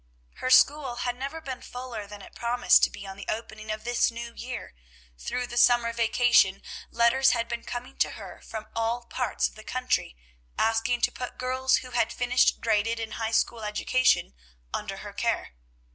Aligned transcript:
Her 0.37 0.49
school 0.49 0.95
had 0.95 1.15
never 1.15 1.39
been 1.39 1.61
fuller 1.61 2.07
than 2.07 2.23
it 2.23 2.33
promised 2.33 2.81
to 2.83 2.89
be 2.89 3.05
on 3.05 3.17
the 3.17 3.27
opening 3.29 3.69
of 3.71 3.83
this 3.83 4.09
new 4.09 4.33
year. 4.33 4.73
Through 5.19 5.45
the 5.45 5.57
summer 5.57 5.93
vacation 5.93 6.63
letters 6.89 7.33
had 7.33 7.47
been 7.47 7.63
coming 7.63 7.97
to 7.97 8.13
her 8.13 8.41
from 8.43 8.65
all 8.75 9.05
parts 9.05 9.47
of 9.47 9.53
the 9.53 9.63
country 9.63 10.17
asking 10.57 11.01
to 11.01 11.11
put 11.11 11.37
girls 11.37 11.77
who 11.85 11.91
had 11.91 12.11
finished 12.11 12.61
graded 12.61 12.99
and 12.99 13.13
high 13.13 13.29
school 13.29 13.61
education 13.63 14.33
under 14.73 14.97
her 15.05 15.13
care. 15.13 15.53